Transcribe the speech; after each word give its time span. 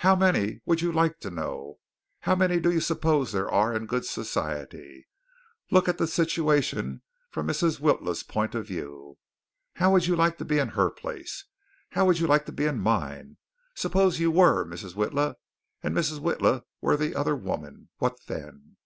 How 0.00 0.14
many 0.14 0.60
would 0.66 0.82
you 0.82 0.92
like 0.92 1.18
to 1.20 1.30
know? 1.30 1.78
How 2.20 2.34
many 2.36 2.60
do 2.60 2.70
you 2.70 2.78
suppose 2.80 3.32
there 3.32 3.48
are 3.48 3.74
in 3.74 3.86
good 3.86 4.04
society? 4.04 5.06
Look 5.70 5.88
at 5.88 5.96
this 5.96 6.12
situation 6.12 7.00
from 7.30 7.46
Mrs. 7.46 7.80
Witla's 7.80 8.22
point 8.22 8.54
of 8.54 8.66
view. 8.66 9.16
How 9.76 9.90
would 9.90 10.06
you 10.06 10.14
like 10.14 10.36
to 10.36 10.44
be 10.44 10.58
in 10.58 10.68
her 10.76 10.90
place? 10.90 11.46
How 11.92 12.04
would 12.04 12.18
you 12.18 12.26
like 12.26 12.44
to 12.44 12.52
be 12.52 12.66
in 12.66 12.80
mine? 12.80 13.38
Suppose 13.74 14.20
you 14.20 14.30
were 14.30 14.66
Mrs. 14.66 14.94
Witla 14.94 15.36
and 15.82 15.96
Mrs. 15.96 16.20
Witla 16.20 16.64
were 16.82 16.98
the 16.98 17.14
other 17.14 17.34
woman. 17.34 17.88
What 17.96 18.18
then?" 18.26 18.76